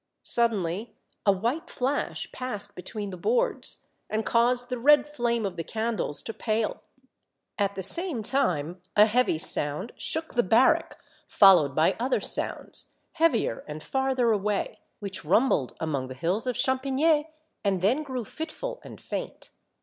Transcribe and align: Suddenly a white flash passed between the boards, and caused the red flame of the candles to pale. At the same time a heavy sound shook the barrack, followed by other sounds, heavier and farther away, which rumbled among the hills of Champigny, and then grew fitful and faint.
Suddenly 0.23 0.95
a 1.27 1.31
white 1.31 1.69
flash 1.69 2.31
passed 2.31 2.75
between 2.75 3.11
the 3.11 3.17
boards, 3.17 3.85
and 4.09 4.25
caused 4.25 4.69
the 4.69 4.79
red 4.79 5.05
flame 5.05 5.45
of 5.45 5.57
the 5.57 5.63
candles 5.63 6.23
to 6.23 6.33
pale. 6.33 6.81
At 7.59 7.75
the 7.75 7.83
same 7.83 8.23
time 8.23 8.81
a 8.95 9.05
heavy 9.05 9.37
sound 9.37 9.93
shook 9.97 10.33
the 10.33 10.41
barrack, 10.41 10.97
followed 11.27 11.75
by 11.75 11.95
other 11.99 12.19
sounds, 12.19 12.93
heavier 13.11 13.63
and 13.67 13.83
farther 13.83 14.31
away, 14.31 14.79
which 14.97 15.23
rumbled 15.23 15.75
among 15.79 16.07
the 16.07 16.15
hills 16.15 16.47
of 16.47 16.57
Champigny, 16.57 17.29
and 17.63 17.83
then 17.83 18.01
grew 18.01 18.25
fitful 18.25 18.81
and 18.83 18.99
faint. 18.99 19.51